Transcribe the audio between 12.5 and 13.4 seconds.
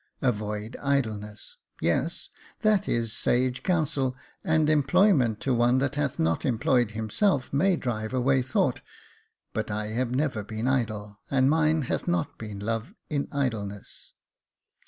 love in